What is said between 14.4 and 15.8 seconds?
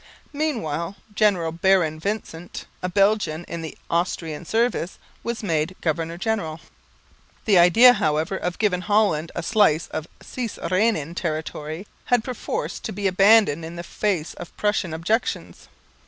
Prussian objections.